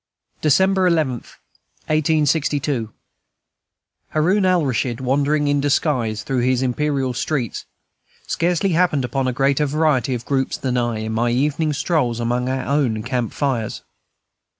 December 0.41 0.87
11, 0.87 1.11
1862. 1.85 2.89
Haroun 4.09 4.45
Alraschid, 4.47 4.99
wandering 4.99 5.47
in 5.47 5.61
disguise 5.61 6.23
through 6.23 6.39
his 6.39 6.63
imperial 6.63 7.13
streets, 7.13 7.65
scarcely 8.25 8.69
happened 8.71 9.05
upon 9.05 9.27
a 9.27 9.31
greater 9.31 9.67
variety 9.67 10.15
of 10.15 10.25
groups 10.25 10.57
than 10.57 10.75
I, 10.75 11.01
in 11.01 11.11
my 11.11 11.29
evening 11.29 11.71
strolls 11.71 12.19
among 12.19 12.49
our 12.49 12.65
own 12.65 13.03
camp 13.03 13.31
fires. 13.31 13.83